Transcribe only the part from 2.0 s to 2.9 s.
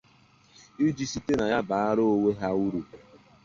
onwe ha uru